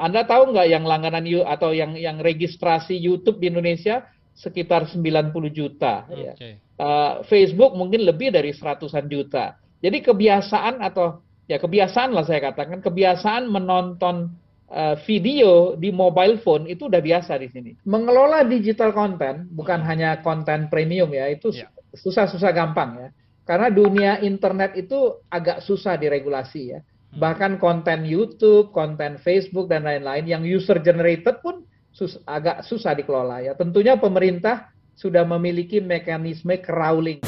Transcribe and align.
Anda 0.00 0.26
tahu 0.26 0.54
nggak 0.54 0.68
yang 0.70 0.84
langganan 0.86 1.24
atau 1.46 1.70
yang 1.70 1.94
yang 1.94 2.18
registrasi 2.18 2.96
YouTube 2.98 3.38
di 3.38 3.52
Indonesia 3.52 4.02
sekitar 4.34 4.90
90 4.90 5.30
juta. 5.54 6.04
Okay. 6.10 6.58
Ya. 6.58 6.62
Uh, 6.74 7.22
Facebook 7.30 7.78
mungkin 7.78 8.02
lebih 8.02 8.34
dari 8.34 8.50
seratusan 8.50 9.06
juta. 9.06 9.54
Jadi 9.78 10.02
kebiasaan 10.02 10.82
atau 10.82 11.22
ya 11.46 11.62
kebiasaan 11.62 12.10
lah 12.10 12.26
saya 12.26 12.50
katakan 12.50 12.82
kebiasaan 12.82 13.46
menonton 13.46 14.34
uh, 14.74 14.98
video 15.06 15.78
di 15.78 15.94
mobile 15.94 16.42
phone 16.42 16.66
itu 16.66 16.90
udah 16.90 16.98
biasa 16.98 17.38
di 17.38 17.48
sini. 17.52 17.70
Mengelola 17.86 18.42
digital 18.42 18.90
content 18.90 19.46
bukan 19.54 19.80
hmm. 19.84 19.88
hanya 19.88 20.10
konten 20.24 20.66
premium 20.66 21.14
ya 21.14 21.30
itu 21.30 21.54
ya. 21.54 21.70
susah-susah 21.94 22.50
gampang 22.50 22.90
ya. 22.98 23.08
Karena 23.44 23.68
dunia 23.68 24.12
internet 24.24 24.72
itu 24.74 25.20
agak 25.28 25.60
susah 25.62 26.00
diregulasi 26.00 26.62
ya. 26.74 26.80
Bahkan 27.14 27.62
konten 27.62 28.02
YouTube, 28.02 28.74
konten 28.74 29.22
Facebook 29.22 29.70
dan 29.70 29.86
lain-lain 29.86 30.26
yang 30.26 30.42
user 30.42 30.82
generated 30.82 31.38
pun 31.46 31.62
sus 31.94 32.18
agak 32.26 32.66
susah 32.66 32.90
dikelola 32.90 33.38
ya. 33.38 33.54
Tentunya 33.54 33.94
pemerintah 33.94 34.74
sudah 34.98 35.22
memiliki 35.22 35.78
mekanisme 35.78 36.58
crawling. 36.58 37.22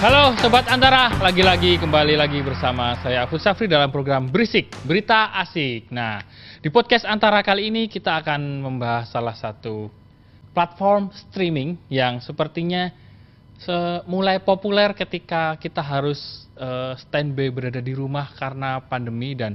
Halo 0.00 0.32
Sobat 0.40 0.64
Antara, 0.72 1.12
lagi-lagi 1.20 1.76
kembali 1.76 2.16
lagi 2.16 2.40
bersama 2.40 2.96
saya 3.04 3.28
Afud 3.28 3.44
Safri 3.44 3.68
dalam 3.68 3.92
program 3.92 4.32
Berisik, 4.32 4.72
Berita 4.88 5.36
Asik. 5.36 5.92
Nah, 5.92 6.24
di 6.64 6.72
podcast 6.72 7.04
Antara 7.04 7.44
kali 7.44 7.68
ini 7.68 7.92
kita 7.92 8.24
akan 8.24 8.64
membahas 8.64 9.12
salah 9.12 9.36
satu 9.36 9.99
platform 10.50 11.10
streaming 11.14 11.78
yang 11.86 12.18
sepertinya 12.18 12.90
mulai 14.08 14.40
populer 14.40 14.96
ketika 14.96 15.52
kita 15.60 15.84
harus 15.84 16.48
uh, 16.56 16.96
standby 16.96 17.52
berada 17.52 17.76
di 17.84 17.92
rumah 17.92 18.32
karena 18.32 18.80
pandemi 18.80 19.36
dan 19.36 19.52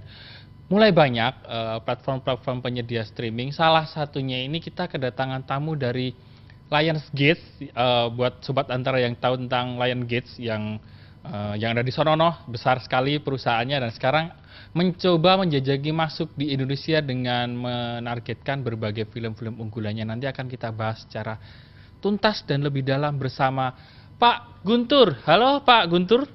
mulai 0.69 0.93
banyak 0.93 1.33
uh, 1.45 1.77
platform-platform 1.81 2.61
penyedia 2.61 3.01
streaming. 3.05 3.49
Salah 3.49 3.85
satunya 3.89 4.45
ini 4.45 4.61
kita 4.61 4.85
kedatangan 4.85 5.45
tamu 5.45 5.73
dari 5.73 6.13
Lionsgate 6.65 7.69
uh, 7.77 8.09
buat 8.09 8.41
sobat 8.41 8.73
antara 8.73 8.97
yang 9.01 9.13
tahu 9.17 9.37
tentang 9.37 9.77
Lionsgate 9.77 10.29
yang 10.41 10.81
uh, 11.25 11.55
yang 11.57 11.73
ada 11.73 11.81
di 11.81 11.89
Sonono 11.89 12.45
besar 12.45 12.77
sekali 12.81 13.17
perusahaannya 13.17 13.77
dan 13.81 13.91
sekarang 13.91 14.25
mencoba 14.75 15.41
menjajaki 15.41 15.89
masuk 15.95 16.35
di 16.35 16.51
Indonesia 16.51 16.99
dengan 16.99 17.51
menargetkan 17.55 18.61
berbagai 18.61 19.09
film-film 19.09 19.57
unggulannya. 19.57 20.05
Nanti 20.05 20.29
akan 20.29 20.45
kita 20.45 20.69
bahas 20.69 21.07
secara 21.07 21.39
tuntas 22.03 22.45
dan 22.45 22.61
lebih 22.61 22.85
dalam 22.85 23.17
bersama 23.17 23.73
Pak 24.15 24.61
Guntur. 24.61 25.17
Halo 25.25 25.63
Pak 25.63 25.89
Guntur. 25.89 26.27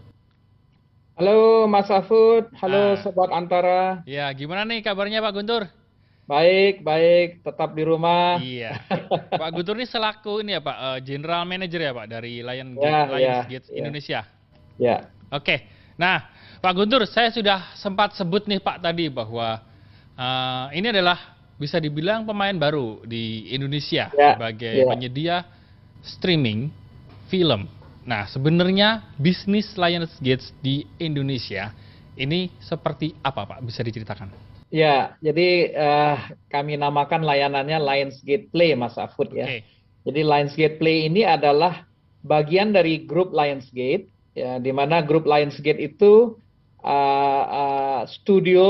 Halo 1.20 1.68
Mas 1.68 1.92
Afud, 1.92 2.48
halo 2.64 2.96
nah. 2.96 3.00
Sobat 3.04 3.28
Antara. 3.28 4.00
Ya, 4.08 4.32
gimana 4.32 4.64
nih 4.64 4.80
kabarnya 4.80 5.20
Pak 5.20 5.36
Guntur? 5.36 5.68
Baik, 6.24 6.80
baik, 6.80 7.44
tetap 7.44 7.76
di 7.76 7.84
rumah. 7.84 8.40
Iya. 8.40 8.80
Pak 9.28 9.50
Guntur 9.52 9.76
ini 9.76 9.84
selaku 9.84 10.40
ini 10.40 10.56
ya 10.56 10.64
Pak, 10.64 10.76
uh, 10.80 10.98
General 11.04 11.44
Manager 11.44 11.80
ya 11.82 11.92
Pak 11.92 12.06
dari 12.08 12.40
Lion 12.40 12.72
ya, 12.72 13.04
Lions 13.04 13.20
ya, 13.20 13.36
Gates 13.52 13.68
ya. 13.68 13.76
Indonesia. 13.84 14.20
Ya. 14.80 15.12
Oke. 15.28 15.68
Nah, 16.00 16.32
Pak 16.64 16.72
Guntur, 16.72 17.04
saya 17.04 17.28
sudah 17.28 17.76
sempat 17.76 18.16
sebut 18.16 18.48
nih 18.48 18.64
Pak 18.64 18.80
tadi 18.80 19.12
bahwa 19.12 19.60
uh, 20.16 20.66
ini 20.72 20.88
adalah 20.88 21.36
bisa 21.60 21.76
dibilang 21.76 22.24
pemain 22.24 22.56
baru 22.56 23.04
di 23.04 23.52
Indonesia 23.52 24.08
ya, 24.16 24.32
sebagai 24.32 24.80
ya. 24.80 24.88
penyedia 24.88 25.36
streaming 26.00 26.72
film. 27.28 27.68
Nah, 28.08 28.24
sebenarnya 28.32 29.12
bisnis 29.20 29.76
Lionsgate 29.76 30.56
di 30.64 30.88
Indonesia 30.96 31.76
ini 32.16 32.48
seperti 32.64 33.12
apa, 33.20 33.44
Pak? 33.44 33.60
Bisa 33.60 33.84
diceritakan? 33.84 34.32
Ya, 34.72 35.18
jadi 35.20 35.74
uh, 35.76 36.16
kami 36.48 36.80
namakan 36.80 37.26
layanannya 37.26 37.76
Lionsgate 37.76 38.48
Play, 38.48 38.72
Mas 38.72 38.96
Afud 38.96 39.28
ya. 39.36 39.44
Okay. 39.44 39.60
Jadi 40.08 40.20
Lionsgate 40.24 40.76
Play 40.80 41.12
ini 41.12 41.28
adalah 41.28 41.84
bagian 42.24 42.72
dari 42.72 43.04
grup 43.04 43.36
Lionsgate, 43.36 44.08
ya, 44.34 44.62
di 44.62 44.70
mana 44.70 45.02
grup 45.02 45.26
Lionsgate 45.26 45.80
itu 45.80 46.38
uh, 46.84 47.44
uh, 47.44 48.02
studio 48.08 48.66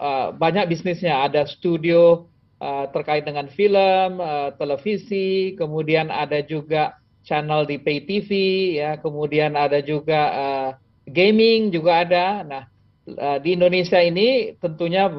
uh, 0.00 0.32
banyak 0.34 0.68
bisnisnya. 0.70 1.24
Ada 1.24 1.48
studio 1.48 2.28
uh, 2.60 2.86
terkait 2.92 3.24
dengan 3.24 3.48
film, 3.52 4.20
uh, 4.20 4.52
televisi, 4.56 5.54
kemudian 5.56 6.08
ada 6.08 6.40
juga 6.44 6.96
channel 7.24 7.68
di 7.68 7.76
pay 7.76 8.02
TV 8.04 8.30
ya, 8.80 8.96
kemudian 8.96 9.54
ada 9.54 9.84
juga 9.84 10.20
uh, 10.32 10.70
gaming 11.08 11.68
juga 11.68 12.04
ada. 12.04 12.26
Nah, 12.44 12.64
di 13.42 13.58
Indonesia 13.58 13.98
ini 13.98 14.54
tentunya 14.62 15.10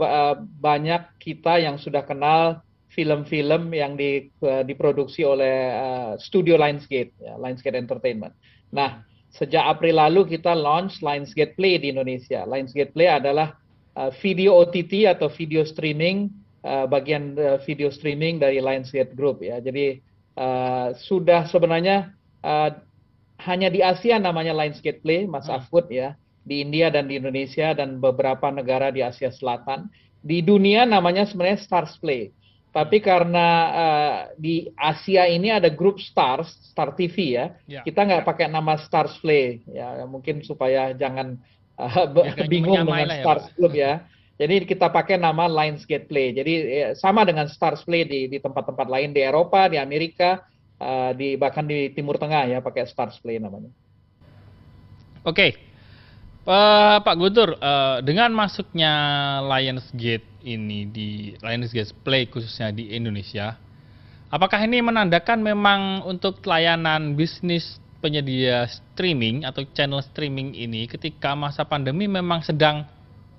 banyak 0.63 1.19
kita 1.19 1.59
yang 1.59 1.75
sudah 1.75 2.07
kenal 2.07 2.63
film-film 2.87 3.67
yang 3.75 3.99
di, 3.99 4.31
diproduksi 4.39 5.27
oleh 5.27 5.75
studio 6.15 6.55
Lionsgate, 6.55 7.11
ya, 7.19 7.35
Lionsgate 7.35 7.75
Entertainment. 7.75 8.31
Nah, 8.71 9.03
sejak 9.31 9.63
April 9.63 9.97
lalu 9.97 10.35
kita 10.37 10.51
launch 10.51 10.99
Lionsgate 10.99 11.55
Play 11.55 11.79
di 11.79 11.95
Indonesia. 11.95 12.43
Lionsgate 12.43 12.91
Play 12.91 13.07
adalah 13.07 13.55
uh, 13.95 14.11
video 14.19 14.59
OTT 14.59 15.07
atau 15.07 15.31
video 15.31 15.63
streaming, 15.63 16.27
uh, 16.67 16.83
bagian 16.85 17.39
uh, 17.39 17.57
video 17.63 17.87
streaming 17.87 18.43
dari 18.43 18.59
Lionsgate 18.59 19.15
Group 19.15 19.39
ya. 19.39 19.63
Jadi 19.63 20.03
uh, 20.35 20.91
sudah 20.99 21.47
sebenarnya 21.47 22.11
uh, 22.43 22.75
hanya 23.41 23.71
di 23.71 23.79
Asia 23.81 24.19
namanya 24.19 24.51
Lionsgate 24.53 25.01
Play, 25.01 25.25
Mas 25.25 25.47
hmm. 25.47 25.57
Afud 25.57 25.87
ya, 25.87 26.13
di 26.43 26.61
India 26.61 26.91
dan 26.91 27.07
di 27.07 27.17
Indonesia 27.17 27.71
dan 27.71 28.03
beberapa 28.03 28.51
negara 28.51 28.91
di 28.91 28.99
Asia 29.01 29.31
Selatan. 29.31 29.87
Di 30.21 30.45
dunia 30.45 30.85
namanya 30.85 31.25
sebenarnya 31.25 31.63
Stars 31.65 31.97
Play. 31.97 32.29
Tapi 32.71 33.03
karena 33.03 33.47
uh, 33.67 34.17
di 34.39 34.71
Asia 34.79 35.27
ini 35.27 35.51
ada 35.51 35.67
grup 35.67 35.99
Stars, 35.99 36.55
Star 36.71 36.95
TV 36.95 37.35
ya, 37.35 37.51
ya 37.67 37.83
kita 37.83 38.07
nggak 38.07 38.23
pakai 38.23 38.47
nama 38.47 38.79
Stars 38.79 39.19
Play 39.19 39.59
ya, 39.67 40.07
mungkin 40.07 40.39
supaya 40.39 40.95
jangan 40.95 41.35
uh, 41.75 42.07
bingung 42.47 42.87
dengan 42.87 43.11
ya, 43.11 43.19
Stars 43.27 43.51
ya, 43.51 43.53
Club 43.59 43.73
ya. 43.75 43.93
Jadi 44.39 44.63
kita 44.63 44.87
pakai 44.87 45.19
nama 45.19 45.51
Lionsgate 45.51 46.07
Play. 46.07 46.31
Jadi 46.31 46.53
ya, 46.63 46.87
sama 46.95 47.27
dengan 47.27 47.51
Stars 47.51 47.83
Play 47.83 48.07
di 48.07 48.31
di 48.31 48.39
tempat-tempat 48.39 48.87
lain 48.87 49.11
di 49.11 49.19
Eropa, 49.19 49.67
di 49.67 49.75
Amerika, 49.75 50.47
uh, 50.79 51.11
di 51.11 51.35
bahkan 51.35 51.67
di 51.67 51.91
Timur 51.91 52.15
Tengah 52.15 52.55
ya 52.55 52.63
pakai 52.63 52.87
Stars 52.87 53.19
Play 53.19 53.35
namanya. 53.35 53.67
Oke. 55.27 55.35
Okay. 55.35 55.51
Uh, 56.41 56.97
Pak 57.03 57.15
Guntur, 57.19 57.53
uh, 57.59 58.01
dengan 58.01 58.33
masuknya 58.33 58.89
Lionsgate 59.45 60.30
ini 60.43 60.89
di 60.89 61.33
Lionsgate 61.39 61.93
Play 62.05 62.27
khususnya 62.27 62.73
di 62.73 62.93
Indonesia, 62.93 63.57
apakah 64.29 64.61
ini 64.63 64.81
menandakan 64.81 65.41
memang 65.41 66.05
untuk 66.05 66.41
layanan 66.43 67.13
bisnis 67.15 67.81
penyedia 68.01 68.65
streaming 68.65 69.45
atau 69.45 69.61
channel 69.71 70.01
streaming 70.01 70.57
ini 70.57 70.89
ketika 70.89 71.37
masa 71.37 71.61
pandemi 71.63 72.09
memang 72.09 72.41
sedang 72.41 72.83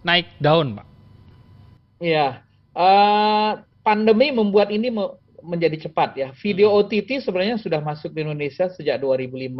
naik 0.06 0.30
daun, 0.38 0.78
Pak? 0.78 0.86
Iya, 2.02 2.42
uh, 2.74 3.62
pandemi 3.82 4.30
membuat 4.30 4.70
ini 4.70 4.91
menjadi 5.42 5.91
cepat 5.91 6.10
ya. 6.14 6.28
Video 6.38 6.70
hmm. 6.70 6.78
OTT 6.86 7.26
sebenarnya 7.26 7.58
sudah 7.58 7.82
masuk 7.82 8.14
di 8.14 8.22
Indonesia 8.22 8.70
sejak 8.70 9.02
2015 9.02 9.50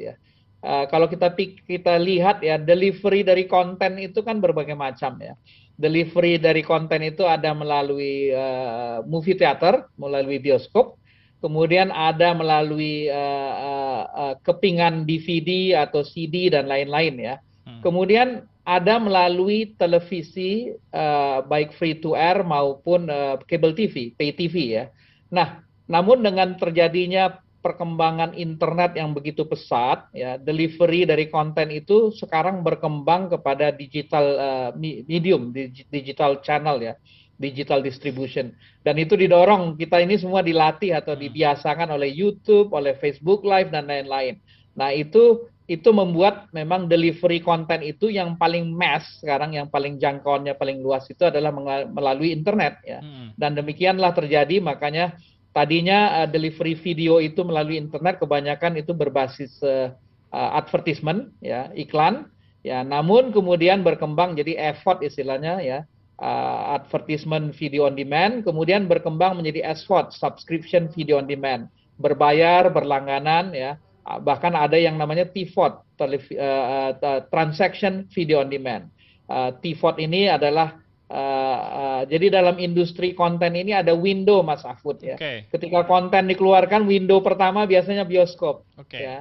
ya. 0.00 0.16
Uh, 0.58 0.84
kalau 0.90 1.06
kita 1.06 1.30
kita 1.38 1.94
lihat 2.02 2.42
ya 2.42 2.58
delivery 2.58 3.22
dari 3.22 3.46
konten 3.46 3.94
itu 4.00 4.24
kan 4.24 4.42
berbagai 4.42 4.74
macam 4.74 5.14
ya. 5.20 5.38
Delivery 5.78 6.42
dari 6.42 6.66
konten 6.66 7.06
itu 7.06 7.22
ada 7.22 7.54
melalui 7.54 8.34
uh, 8.34 9.06
movie 9.06 9.38
theater, 9.38 9.86
melalui 9.94 10.42
bioskop, 10.42 10.98
kemudian 11.38 11.94
ada 11.94 12.34
melalui 12.34 13.06
uh, 13.06 13.52
uh, 13.54 14.02
uh, 14.10 14.34
kepingan 14.42 15.06
DVD 15.06 15.78
atau 15.86 16.02
CD 16.02 16.50
dan 16.50 16.66
lain-lain 16.66 17.14
ya. 17.14 17.34
Hmm. 17.62 17.78
Kemudian 17.78 18.42
ada 18.66 19.00
melalui 19.00 19.72
televisi 19.80 20.76
uh, 20.92 21.40
baik 21.46 21.72
free 21.78 21.96
to 21.96 22.18
air 22.18 22.42
maupun 22.42 23.08
uh, 23.08 23.38
cable 23.46 23.72
TV, 23.72 24.12
pay 24.18 24.34
TV 24.34 24.82
ya. 24.82 24.84
Nah, 25.32 25.62
namun 25.88 26.20
dengan 26.20 26.58
terjadinya 26.58 27.40
perkembangan 27.58 28.38
internet 28.38 28.94
yang 28.94 29.10
begitu 29.10 29.42
pesat, 29.42 30.06
ya 30.14 30.38
delivery 30.38 31.04
dari 31.04 31.26
konten 31.26 31.74
itu 31.74 32.14
sekarang 32.14 32.62
berkembang 32.62 33.28
kepada 33.28 33.74
digital 33.74 34.26
uh, 34.38 34.70
medium, 34.78 35.50
digital 35.90 36.38
channel 36.40 36.78
ya, 36.78 36.94
digital 37.34 37.82
distribution. 37.82 38.54
Dan 38.82 38.98
itu 39.02 39.18
didorong 39.18 39.74
kita 39.74 39.98
ini 40.02 40.18
semua 40.18 40.42
dilatih 40.42 40.94
atau 40.94 41.18
hmm. 41.18 41.22
dibiasakan 41.26 41.94
oleh 41.94 42.10
YouTube, 42.10 42.70
oleh 42.74 42.94
Facebook 42.98 43.42
Live 43.42 43.74
dan 43.74 43.90
lain-lain. 43.90 44.38
Nah 44.78 44.94
itu 44.94 45.50
itu 45.68 45.92
membuat 45.92 46.48
memang 46.56 46.88
delivery 46.88 47.44
konten 47.44 47.84
itu 47.84 48.08
yang 48.08 48.40
paling 48.40 48.72
mass 48.72 49.20
sekarang 49.20 49.52
yang 49.52 49.68
paling 49.68 50.00
jangkauannya 50.00 50.56
paling 50.56 50.80
luas 50.80 51.04
itu 51.12 51.28
adalah 51.28 51.52
melalui 51.84 52.32
internet 52.32 52.80
ya. 52.80 53.04
Hmm. 53.04 53.36
Dan 53.36 53.58
demikianlah 53.58 54.16
terjadi 54.16 54.64
makanya 54.64 55.20
tadinya 55.52 56.22
uh, 56.24 56.28
delivery 56.28 56.76
video 56.78 57.18
itu 57.18 57.40
melalui 57.42 57.80
internet 57.80 58.20
kebanyakan 58.20 58.78
itu 58.78 58.92
berbasis 58.92 59.58
uh, 59.64 59.92
uh, 60.32 60.50
advertisement 60.56 61.32
ya 61.40 61.72
iklan 61.74 62.28
ya. 62.64 62.84
Namun 62.84 63.32
kemudian 63.32 63.82
berkembang 63.84 64.36
jadi 64.36 64.74
effort 64.74 65.00
istilahnya 65.00 65.60
ya 65.64 65.78
uh, 66.20 66.76
advertisement 66.78 67.54
video 67.54 67.88
on 67.88 67.94
demand 67.96 68.44
kemudian 68.44 68.86
berkembang 68.90 69.38
menjadi 69.38 69.74
SVOD 69.74 70.12
subscription 70.14 70.90
video 70.92 71.18
on 71.18 71.26
demand. 71.26 71.70
Berbayar 71.98 72.70
berlangganan 72.70 73.50
ya. 73.54 73.78
Bahkan 74.08 74.56
ada 74.56 74.80
yang 74.80 74.96
namanya 74.96 75.28
TVOD 75.28 75.84
uh, 76.00 77.20
transaction 77.28 78.08
video 78.08 78.40
on 78.40 78.48
demand. 78.48 78.88
Uh, 79.28 79.52
TVOD 79.60 80.00
ini 80.00 80.32
adalah 80.32 80.80
Uh, 81.08 81.16
uh, 81.16 82.02
jadi 82.04 82.28
dalam 82.28 82.60
industri 82.60 83.16
konten 83.16 83.56
ini 83.56 83.72
ada 83.72 83.96
window 83.96 84.44
Mas 84.44 84.60
Afud 84.60 85.00
ya. 85.00 85.16
Okay. 85.16 85.48
Ketika 85.48 85.88
konten 85.88 86.28
dikeluarkan 86.28 86.84
window 86.84 87.24
pertama 87.24 87.64
biasanya 87.64 88.04
bioskop. 88.04 88.68
Okay. 88.76 89.08
Ya. 89.08 89.18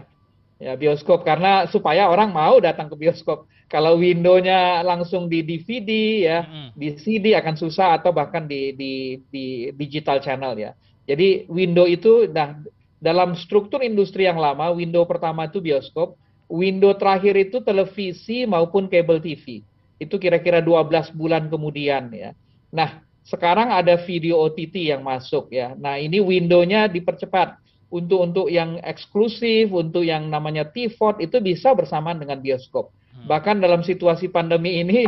Ya 0.58 0.74
bioskop 0.76 1.24
karena 1.24 1.64
supaya 1.72 2.12
orang 2.12 2.36
mau 2.36 2.60
datang 2.60 2.92
ke 2.92 3.00
bioskop. 3.00 3.48
Kalau 3.72 4.00
windownya 4.00 4.84
langsung 4.84 5.32
di 5.32 5.44
DVD 5.44 5.92
ya, 6.24 6.40
mm-hmm. 6.44 6.70
di 6.76 6.88
CD 7.00 7.26
akan 7.40 7.56
susah 7.56 8.00
atau 8.00 8.12
bahkan 8.12 8.48
di 8.48 8.76
di 8.76 9.24
di 9.32 9.46
digital 9.72 10.20
channel 10.20 10.60
ya. 10.60 10.72
Jadi 11.08 11.48
window 11.48 11.88
itu 11.88 12.28
nah 12.28 12.58
dalam 13.00 13.38
struktur 13.40 13.80
industri 13.80 14.28
yang 14.28 14.42
lama 14.42 14.76
window 14.76 15.08
pertama 15.08 15.48
itu 15.48 15.64
bioskop, 15.64 16.20
window 16.52 16.92
terakhir 17.00 17.38
itu 17.38 17.64
televisi 17.64 18.44
maupun 18.44 18.92
cable 18.92 19.24
TV 19.24 19.64
itu 19.98 20.16
kira-kira 20.22 20.62
12 20.62 21.14
bulan 21.18 21.50
kemudian 21.50 22.10
ya. 22.14 22.32
Nah, 22.70 23.02
sekarang 23.28 23.74
ada 23.76 24.00
video 24.00 24.40
OTT 24.40 24.94
yang 24.94 25.04
masuk 25.04 25.52
ya. 25.52 25.76
Nah, 25.76 26.00
ini 26.00 26.24
windownya 26.24 26.88
dipercepat 26.88 27.60
untuk 27.92 28.20
untuk 28.24 28.48
yang 28.52 28.80
eksklusif, 28.84 29.72
untuk 29.72 30.04
yang 30.04 30.28
namanya 30.28 30.68
TVOD 30.68 31.24
itu 31.24 31.38
bisa 31.40 31.72
bersamaan 31.72 32.20
dengan 32.20 32.40
bioskop. 32.40 32.92
Hmm. 33.16 33.28
Bahkan 33.28 33.64
dalam 33.64 33.84
situasi 33.84 34.32
pandemi 34.32 34.80
ini 34.84 35.08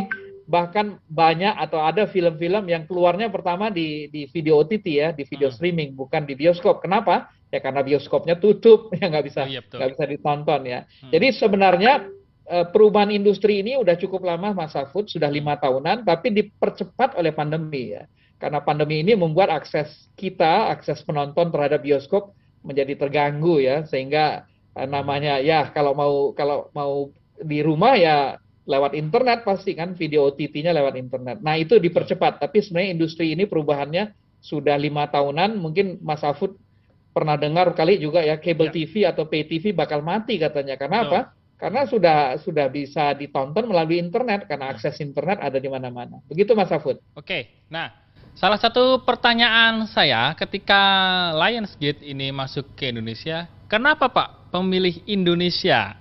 bahkan 0.50 0.98
banyak 1.06 1.54
atau 1.54 1.78
ada 1.78 2.10
film-film 2.10 2.66
yang 2.66 2.82
keluarnya 2.82 3.30
pertama 3.30 3.70
di 3.70 4.10
di 4.10 4.26
video 4.28 4.58
OTT 4.60 4.86
ya, 4.90 5.08
di 5.12 5.22
video 5.28 5.48
hmm. 5.48 5.56
streaming 5.56 5.90
bukan 5.96 6.24
di 6.24 6.34
bioskop. 6.36 6.84
Kenapa? 6.84 7.30
Ya 7.48 7.60
karena 7.60 7.80
bioskopnya 7.84 8.36
tutup 8.36 8.88
ya 9.00 9.08
nggak 9.08 9.24
bisa 9.28 9.44
oh, 9.44 9.50
iya, 9.50 9.60
nggak 9.64 9.90
bisa 9.96 10.04
ditonton 10.08 10.60
ya. 10.68 10.80
Hmm. 10.84 11.10
Jadi 11.12 11.26
sebenarnya 11.36 11.92
perubahan 12.50 13.14
industri 13.14 13.62
ini 13.62 13.78
udah 13.78 13.94
cukup 13.94 14.26
lama 14.26 14.50
Mas 14.50 14.74
Afud, 14.74 15.06
sudah 15.06 15.30
lima 15.30 15.54
tahunan, 15.54 16.02
tapi 16.02 16.34
dipercepat 16.34 17.14
oleh 17.14 17.30
pandemi 17.30 17.94
ya. 17.94 18.10
Karena 18.42 18.58
pandemi 18.58 19.04
ini 19.04 19.14
membuat 19.14 19.54
akses 19.54 20.10
kita, 20.18 20.72
akses 20.72 21.04
penonton 21.06 21.52
terhadap 21.54 21.84
bioskop 21.84 22.34
menjadi 22.66 23.06
terganggu 23.06 23.62
ya, 23.62 23.86
sehingga 23.86 24.50
uh, 24.74 24.88
namanya 24.88 25.38
ya 25.38 25.70
kalau 25.70 25.94
mau 25.94 26.14
kalau 26.34 26.72
mau 26.74 27.14
di 27.38 27.62
rumah 27.62 27.94
ya 27.94 28.40
lewat 28.66 28.98
internet 28.98 29.46
pasti 29.46 29.78
kan 29.78 29.94
video 29.94 30.26
OTT-nya 30.26 30.74
lewat 30.74 30.98
internet. 30.98 31.38
Nah 31.44 31.54
itu 31.54 31.78
dipercepat, 31.78 32.42
tapi 32.42 32.66
sebenarnya 32.66 32.90
industri 32.98 33.30
ini 33.30 33.46
perubahannya 33.46 34.10
sudah 34.42 34.74
lima 34.74 35.06
tahunan. 35.06 35.54
Mungkin 35.60 36.00
Mas 36.02 36.24
Afud 36.26 36.56
pernah 37.14 37.38
dengar 37.38 37.70
kali 37.78 38.00
juga 38.00 38.24
ya, 38.24 38.40
cable 38.40 38.70
ya. 38.70 38.74
TV 38.74 38.92
atau 39.06 39.28
pay 39.28 39.46
TV 39.46 39.70
bakal 39.70 40.00
mati 40.02 40.40
katanya. 40.40 40.74
Karena 40.80 40.98
oh. 41.02 41.04
apa? 41.10 41.20
Karena 41.60 41.84
sudah 41.84 42.40
sudah 42.40 42.72
bisa 42.72 43.12
ditonton 43.12 43.68
melalui 43.68 44.00
internet 44.00 44.48
karena 44.48 44.72
akses 44.72 44.96
internet 45.04 45.44
ada 45.44 45.60
di 45.60 45.68
mana-mana. 45.68 46.24
Begitu 46.24 46.56
Mas 46.56 46.72
Afud. 46.72 46.96
Oke. 47.12 47.68
Nah, 47.68 47.92
salah 48.32 48.56
satu 48.56 49.04
pertanyaan 49.04 49.84
saya 49.84 50.32
ketika 50.40 50.80
Lionsgate 51.36 52.00
ini 52.00 52.32
masuk 52.32 52.72
ke 52.72 52.88
Indonesia, 52.88 53.44
kenapa 53.68 54.08
Pak 54.08 54.56
pemilih 54.56 55.04
Indonesia? 55.04 56.00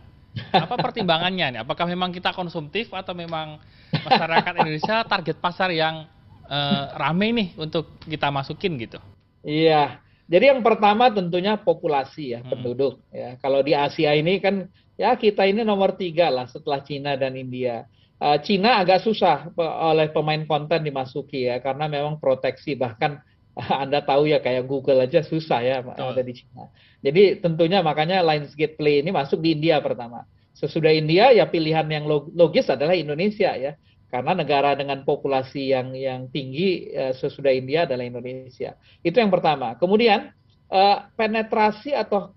Apa 0.56 0.80
pertimbangannya 0.80 1.60
nih? 1.60 1.60
Apakah 1.68 1.84
memang 1.92 2.16
kita 2.16 2.32
konsumtif 2.32 2.88
atau 2.96 3.12
memang 3.12 3.60
masyarakat 3.92 4.64
Indonesia 4.64 5.04
target 5.04 5.44
pasar 5.44 5.76
yang 5.76 6.08
uh, 6.48 6.84
rame 6.96 7.36
nih 7.36 7.50
untuk 7.60 8.00
kita 8.08 8.32
masukin 8.32 8.80
gitu? 8.80 9.04
Iya. 9.44 10.00
Jadi 10.30 10.46
yang 10.56 10.62
pertama 10.62 11.10
tentunya 11.10 11.58
populasi 11.58 12.38
ya 12.38 12.40
hmm. 12.40 12.50
penduduk 12.54 13.02
ya. 13.10 13.36
Kalau 13.42 13.60
di 13.66 13.74
Asia 13.74 14.14
ini 14.14 14.38
kan 14.38 14.70
ya 15.00 15.16
kita 15.16 15.48
ini 15.48 15.64
nomor 15.64 15.96
tiga 15.96 16.28
lah 16.28 16.52
setelah 16.52 16.84
Cina 16.84 17.16
dan 17.16 17.40
India. 17.40 17.88
Uh, 18.20 18.36
Cina 18.44 18.84
agak 18.84 19.00
susah 19.00 19.48
oleh 19.56 20.12
pemain 20.12 20.44
konten 20.44 20.84
dimasuki 20.84 21.48
ya 21.48 21.64
karena 21.64 21.88
memang 21.88 22.20
proteksi 22.20 22.76
bahkan 22.76 23.24
anda 23.84 24.04
tahu 24.04 24.28
ya 24.28 24.44
kayak 24.44 24.68
Google 24.68 25.08
aja 25.08 25.24
susah 25.24 25.64
ya 25.64 25.80
oh. 25.80 26.12
ada 26.12 26.20
di 26.20 26.36
Cina. 26.36 26.68
Jadi 27.00 27.40
tentunya 27.40 27.80
makanya 27.80 28.20
Lionsgate 28.20 28.76
Play 28.76 29.00
ini 29.00 29.16
masuk 29.16 29.40
di 29.40 29.56
India 29.56 29.80
pertama. 29.80 30.28
Sesudah 30.52 30.92
India 30.92 31.32
ya 31.32 31.48
pilihan 31.48 31.88
yang 31.88 32.04
logis 32.36 32.68
adalah 32.68 32.92
Indonesia 32.92 33.56
ya 33.56 33.80
karena 34.12 34.36
negara 34.36 34.76
dengan 34.76 35.08
populasi 35.08 35.72
yang 35.72 35.96
yang 35.96 36.28
tinggi 36.28 36.92
uh, 36.92 37.16
sesudah 37.16 37.56
India 37.56 37.88
adalah 37.88 38.04
Indonesia. 38.04 38.76
Itu 39.00 39.16
yang 39.24 39.32
pertama. 39.32 39.80
Kemudian 39.80 40.36
uh, 40.68 41.08
penetrasi 41.16 41.96
atau 41.96 42.36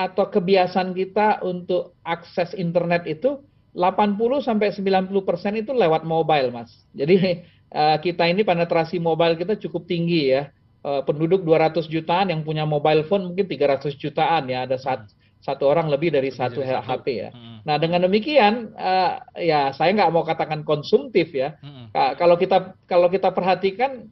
atau 0.00 0.32
kebiasaan 0.32 0.96
kita 0.96 1.44
untuk 1.44 1.92
akses 2.08 2.56
internet 2.56 3.04
itu 3.04 3.44
80 3.76 4.16
sampai 4.40 4.72
90 4.72 5.28
persen 5.28 5.52
itu 5.60 5.76
lewat 5.76 6.02
mobile, 6.08 6.48
Mas. 6.50 6.72
Jadi 6.96 7.44
uh, 7.70 7.96
kita 8.04 8.24
ini 8.26 8.42
penetrasi 8.42 8.96
mobile 8.96 9.36
kita 9.36 9.60
cukup 9.60 9.84
tinggi 9.84 10.32
ya. 10.32 10.48
Uh, 10.80 11.04
penduduk 11.04 11.44
200 11.44 11.84
jutaan 11.92 12.32
yang 12.32 12.40
punya 12.40 12.64
mobile 12.64 13.04
phone 13.04 13.28
mungkin 13.28 13.44
300 13.44 13.92
jutaan 14.00 14.48
ya. 14.48 14.64
Ada 14.64 14.80
saat 14.80 15.00
satu 15.40 15.68
orang 15.68 15.92
lebih 15.92 16.12
dari 16.12 16.32
satu 16.32 16.64
HP 16.64 17.06
ya. 17.16 17.28
Hmm. 17.32 17.60
Nah 17.64 17.76
dengan 17.76 18.04
demikian 18.04 18.72
uh, 18.76 19.20
ya 19.36 19.72
saya 19.76 19.92
nggak 19.92 20.12
mau 20.12 20.24
katakan 20.24 20.64
konsumtif 20.64 21.32
ya. 21.36 21.60
Hmm. 21.60 21.92
Uh, 21.92 22.12
kalau 22.16 22.40
kita 22.40 22.76
kalau 22.88 23.12
kita 23.12 23.32
perhatikan 23.32 24.08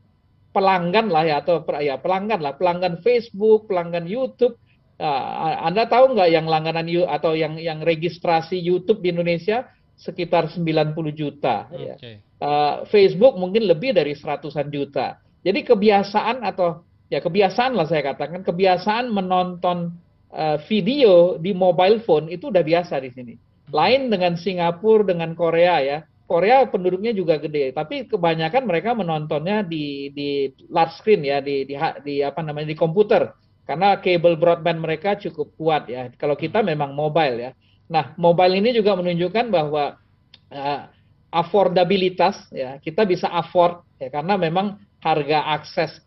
pelanggan 0.52 1.12
lah 1.12 1.24
ya 1.24 1.40
atau 1.40 1.64
ya 1.80 2.00
pelanggan 2.00 2.40
lah 2.40 2.56
pelanggan 2.56 3.00
Facebook, 3.00 3.68
pelanggan 3.68 4.04
YouTube. 4.04 4.56
Uh, 4.98 5.62
anda 5.62 5.86
tahu 5.86 6.18
nggak 6.18 6.30
yang 6.34 6.50
langganan 6.50 6.90
atau 7.06 7.38
yang 7.38 7.54
yang 7.54 7.78
registrasi 7.86 8.58
YouTube 8.58 8.98
di 8.98 9.14
Indonesia 9.14 9.70
sekitar 9.94 10.50
90 10.50 10.94
juta 11.14 11.70
okay. 11.70 11.86
ya. 11.86 11.94
Uh, 12.38 12.74
Facebook 12.90 13.38
mungkin 13.38 13.66
lebih 13.66 13.94
dari 13.94 14.14
seratusan 14.18 14.70
juta. 14.74 15.22
Jadi 15.42 15.62
kebiasaan 15.62 16.42
atau 16.42 16.82
ya 17.10 17.18
kebiasaan 17.18 17.78
lah 17.78 17.86
saya 17.86 18.14
katakan 18.14 18.42
kebiasaan 18.42 19.10
menonton 19.10 19.94
uh, 20.34 20.58
video 20.66 21.38
di 21.38 21.50
mobile 21.54 22.02
phone 22.02 22.30
itu 22.30 22.50
udah 22.50 22.62
biasa 22.62 23.02
di 23.02 23.10
sini. 23.10 23.34
Lain 23.74 24.08
dengan 24.08 24.34
Singapura, 24.38 25.14
dengan 25.14 25.34
Korea 25.34 25.78
ya. 25.82 25.98
Korea 26.28 26.68
penduduknya 26.68 27.16
juga 27.16 27.40
gede, 27.40 27.72
tapi 27.72 28.04
kebanyakan 28.04 28.68
mereka 28.68 28.92
menontonnya 28.92 29.64
di 29.64 30.12
di 30.12 30.52
large 30.68 31.00
screen 31.00 31.24
ya, 31.24 31.40
di 31.40 31.64
di, 31.64 31.72
di 32.04 32.20
apa 32.20 32.44
namanya 32.44 32.68
di 32.68 32.76
komputer. 32.76 33.32
Karena 33.68 34.00
kabel 34.00 34.40
broadband 34.40 34.80
mereka 34.80 35.20
cukup 35.20 35.52
kuat 35.60 35.92
ya. 35.92 36.08
Kalau 36.16 36.40
kita 36.40 36.64
memang 36.64 36.96
mobile 36.96 37.36
ya. 37.36 37.50
Nah, 37.92 38.16
mobile 38.16 38.56
ini 38.56 38.72
juga 38.72 38.96
menunjukkan 38.96 39.52
bahwa 39.52 40.00
uh, 40.48 40.80
affordabilitas 41.28 42.48
ya, 42.48 42.80
kita 42.80 43.04
bisa 43.04 43.28
afford 43.28 43.84
ya 44.00 44.08
karena 44.08 44.40
memang 44.40 44.80
harga 45.04 45.52
akses 45.60 46.00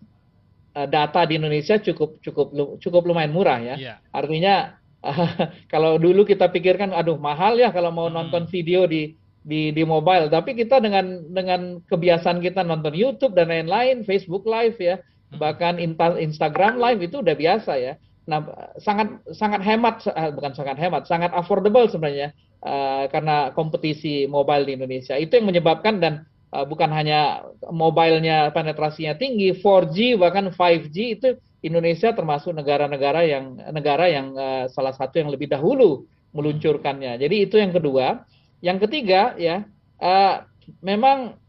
Eh, 0.72 0.88
data 0.88 1.28
di 1.28 1.36
Indonesia 1.36 1.76
cukup 1.84 2.24
cukup 2.24 2.48
cukup 2.80 3.04
lumayan 3.04 3.36
murah 3.36 3.60
ya. 3.60 3.76
Yeah. 3.76 3.98
Artinya 4.16 4.80
uh, 5.04 5.52
kalau 5.74 6.00
dulu 6.00 6.24
kita 6.24 6.48
pikirkan 6.48 6.96
aduh 6.96 7.20
mahal 7.20 7.60
ya 7.60 7.76
kalau 7.76 7.92
mau 7.92 8.08
hmm. 8.08 8.16
nonton 8.16 8.48
video 8.48 8.88
di 8.88 9.12
di 9.44 9.76
di 9.76 9.84
mobile, 9.84 10.32
tapi 10.32 10.56
kita 10.56 10.80
dengan 10.80 11.28
dengan 11.28 11.84
kebiasaan 11.92 12.40
kita 12.40 12.64
nonton 12.64 12.96
YouTube 12.96 13.36
dan 13.36 13.52
lain-lain, 13.52 14.08
Facebook 14.08 14.48
Live 14.48 14.80
ya, 14.80 14.96
hmm. 14.96 15.21
Bahkan 15.36 15.80
Instagram 16.18 16.80
Live 16.80 17.02
itu 17.04 17.24
udah 17.24 17.36
biasa 17.36 17.74
ya. 17.80 17.94
Nah, 18.30 18.46
sangat 18.78 19.18
sangat 19.34 19.62
hemat 19.66 20.06
eh, 20.08 20.32
bukan 20.32 20.54
sangat 20.54 20.78
hemat, 20.78 21.04
sangat 21.10 21.32
affordable 21.34 21.90
sebenarnya 21.90 22.32
uh, 22.62 23.10
karena 23.10 23.50
kompetisi 23.52 24.30
mobile 24.30 24.64
di 24.68 24.78
Indonesia. 24.78 25.18
Itu 25.18 25.42
yang 25.42 25.50
menyebabkan 25.50 25.98
dan 25.98 26.14
uh, 26.54 26.64
bukan 26.64 26.94
hanya 26.94 27.44
mobilenya 27.74 28.54
penetrasinya 28.54 29.18
tinggi, 29.18 29.58
4G 29.58 30.22
bahkan 30.22 30.54
5G 30.54 30.98
itu 31.18 31.30
Indonesia 31.62 32.14
termasuk 32.14 32.54
negara-negara 32.54 33.26
yang 33.26 33.58
negara 33.74 34.10
yang 34.10 34.34
uh, 34.38 34.66
salah 34.70 34.94
satu 34.94 35.22
yang 35.22 35.30
lebih 35.34 35.50
dahulu 35.50 36.06
meluncurkannya. 36.34 37.18
Jadi 37.20 37.36
itu 37.50 37.58
yang 37.58 37.74
kedua. 37.74 38.26
Yang 38.62 38.86
ketiga 38.86 39.34
ya 39.42 39.66
uh, 39.98 40.46
memang 40.86 41.41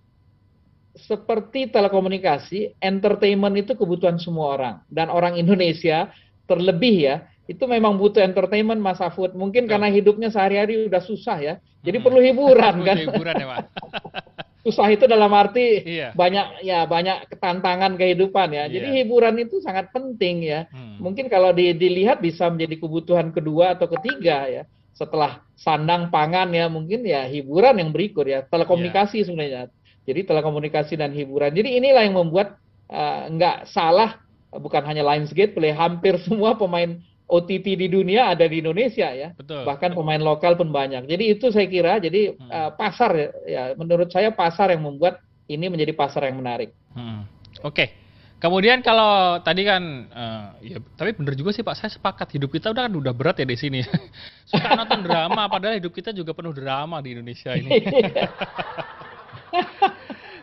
seperti 0.92 1.72
telekomunikasi, 1.72 2.76
entertainment 2.80 3.56
itu 3.56 3.72
kebutuhan 3.72 4.20
semua 4.20 4.46
orang 4.56 4.74
dan 4.92 5.08
orang 5.08 5.40
Indonesia 5.40 6.12
terlebih 6.44 6.96
ya 7.00 7.16
itu 7.50 7.64
memang 7.66 7.98
butuh 7.98 8.22
entertainment 8.22 8.78
Mas 8.78 9.02
Afud. 9.02 9.34
Mungkin 9.34 9.66
karena 9.66 9.90
hidupnya 9.90 10.30
sehari-hari 10.30 10.86
udah 10.86 11.02
susah 11.02 11.38
ya. 11.42 11.54
Jadi 11.82 11.98
hmm. 11.98 12.06
perlu 12.06 12.20
hiburan 12.22 12.76
kan. 12.86 12.96
hiburan 12.96 13.34
ya, 13.34 13.46
Pak. 13.50 13.58
susah 14.62 14.94
itu 14.94 15.10
dalam 15.10 15.34
arti 15.34 15.82
iya. 15.82 16.14
banyak 16.14 16.62
ya 16.62 16.86
banyak 16.86 17.26
ketantangan 17.34 17.98
kehidupan 17.98 18.54
ya. 18.54 18.70
Iya. 18.70 18.78
Jadi 18.78 18.88
hiburan 19.02 19.34
itu 19.42 19.58
sangat 19.58 19.90
penting 19.90 20.46
ya. 20.46 20.70
Hmm. 20.70 21.02
Mungkin 21.02 21.26
kalau 21.26 21.50
di, 21.50 21.74
dilihat 21.74 22.22
bisa 22.22 22.46
menjadi 22.46 22.78
kebutuhan 22.78 23.34
kedua 23.34 23.74
atau 23.74 23.90
ketiga 23.98 24.46
ya. 24.46 24.64
setelah 24.92 25.40
sandang 25.56 26.12
pangan 26.12 26.52
ya 26.52 26.68
mungkin 26.68 27.00
ya 27.02 27.24
hiburan 27.24 27.80
yang 27.80 27.90
berikut 27.96 28.28
ya 28.28 28.44
telekomunikasi 28.46 29.24
yeah. 29.24 29.26
sebenarnya. 29.26 29.62
Jadi 30.02 30.26
telekomunikasi 30.26 30.98
dan 30.98 31.14
hiburan. 31.14 31.54
Jadi 31.54 31.78
inilah 31.78 32.02
yang 32.02 32.18
membuat 32.18 32.58
uh, 32.90 33.30
nggak 33.30 33.70
salah 33.70 34.18
bukan 34.52 34.82
hanya 34.84 35.06
Lionsgate, 35.06 35.54
play 35.56 35.72
hampir 35.72 36.18
semua 36.26 36.58
pemain 36.58 37.00
OTT 37.32 37.80
di 37.80 37.88
dunia 37.88 38.28
ada 38.28 38.44
di 38.44 38.60
Indonesia 38.60 39.08
ya. 39.08 39.32
Betul. 39.32 39.64
Bahkan 39.64 39.96
pemain 39.96 40.20
lokal 40.20 40.58
pun 40.58 40.68
banyak. 40.68 41.08
Jadi 41.08 41.24
itu 41.32 41.48
saya 41.48 41.64
kira 41.64 41.96
jadi 41.96 42.36
hmm. 42.36 42.50
uh, 42.50 42.70
pasar 42.76 43.32
ya 43.48 43.72
menurut 43.78 44.12
saya 44.12 44.34
pasar 44.36 44.68
yang 44.74 44.84
membuat 44.84 45.24
ini 45.48 45.72
menjadi 45.72 45.96
pasar 45.96 46.28
yang 46.28 46.44
menarik. 46.44 46.76
Hmm. 46.92 47.24
Oke. 47.64 47.72
Okay. 47.72 47.88
Kemudian 48.42 48.82
kalau 48.82 49.38
tadi 49.38 49.62
kan 49.62 50.10
uh, 50.10 50.58
ya 50.58 50.82
tapi 50.98 51.14
benar 51.14 51.38
juga 51.38 51.54
sih 51.54 51.62
Pak, 51.62 51.78
saya 51.78 51.94
sepakat 51.94 52.34
hidup 52.34 52.50
kita 52.50 52.74
udah 52.74 52.90
kan 52.90 52.94
udah 52.98 53.14
berat 53.14 53.38
ya 53.38 53.46
di 53.46 53.54
sini. 53.54 53.86
Suka 54.50 54.74
nonton 54.74 55.06
drama 55.06 55.46
padahal 55.46 55.78
hidup 55.78 55.94
kita 55.94 56.10
juga 56.10 56.34
penuh 56.34 56.50
drama 56.50 56.98
di 56.98 57.14
Indonesia 57.14 57.54
ini. 57.54 57.70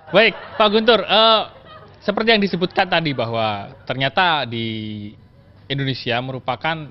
Baik, 0.09 0.33
Pak 0.57 0.73
Guntur, 0.73 1.05
uh, 1.05 1.53
seperti 2.01 2.33
yang 2.33 2.41
disebutkan 2.41 2.89
tadi 2.89 3.13
bahwa 3.13 3.77
ternyata 3.85 4.41
di 4.49 5.09
Indonesia 5.69 6.17
merupakan 6.17 6.89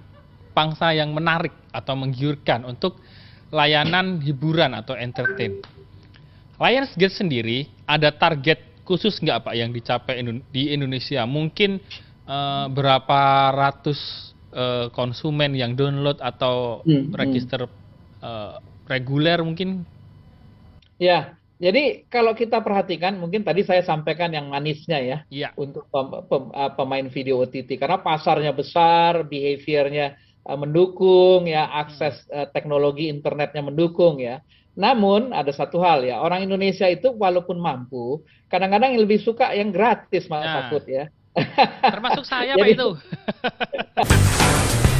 pangsa 0.54 0.94
yang 0.94 1.10
menarik 1.10 1.50
atau 1.74 1.98
menggiurkan 1.98 2.62
untuk 2.62 3.02
layanan 3.50 4.22
hiburan 4.22 4.70
atau 4.70 4.94
entertain. 4.94 5.58
Lionsgate 6.62 7.18
sendiri 7.18 7.66
ada 7.90 8.14
target 8.14 8.62
khusus 8.86 9.18
nggak 9.18 9.50
Pak 9.50 9.54
yang 9.58 9.74
dicapai 9.74 10.22
di 10.54 10.70
Indonesia? 10.70 11.26
Mungkin 11.26 11.82
uh, 12.22 12.70
berapa 12.70 13.50
ratus 13.50 14.30
uh, 14.54 14.94
konsumen 14.94 15.58
yang 15.58 15.74
download 15.74 16.22
atau 16.22 16.86
hmm, 16.86 17.10
hmm. 17.10 17.14
register 17.18 17.66
uh, 18.22 18.62
reguler 18.86 19.42
mungkin? 19.42 19.82
Ya, 21.02 21.37
jadi 21.58 22.06
kalau 22.06 22.38
kita 22.38 22.62
perhatikan, 22.62 23.18
mungkin 23.18 23.42
tadi 23.42 23.66
saya 23.66 23.82
sampaikan 23.82 24.30
yang 24.30 24.46
manisnya 24.46 25.02
ya, 25.02 25.18
ya. 25.26 25.50
untuk 25.58 25.90
pem, 25.90 26.06
pem, 26.30 26.42
pemain 26.78 27.06
video 27.10 27.42
OTT 27.42 27.82
karena 27.82 27.98
pasarnya 27.98 28.54
besar, 28.54 29.26
behaviornya 29.26 30.14
uh, 30.46 30.54
mendukung, 30.54 31.50
ya 31.50 31.66
akses 31.66 32.22
uh, 32.30 32.46
teknologi 32.54 33.10
internetnya 33.10 33.66
mendukung 33.66 34.22
ya. 34.22 34.38
Namun 34.78 35.34
ada 35.34 35.50
satu 35.50 35.82
hal 35.82 36.06
ya, 36.06 36.22
orang 36.22 36.46
Indonesia 36.46 36.86
itu 36.86 37.10
walaupun 37.10 37.58
mampu, 37.58 38.22
kadang-kadang 38.46 38.94
yang 38.94 39.02
lebih 39.02 39.18
suka 39.18 39.50
yang 39.50 39.74
gratis 39.74 40.30
Mas 40.30 40.46
nah. 40.46 40.70
ya. 40.86 41.10
Termasuk 41.82 42.22
saya 42.22 42.54
Jadi, 42.58 42.62
Pak 42.62 42.68
itu. 42.70 42.88